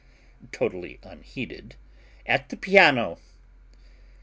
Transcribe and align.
totally 0.51 0.99
unheeded, 1.03 1.75
at 2.25 2.49
the 2.49 2.57
piano. 2.57 3.19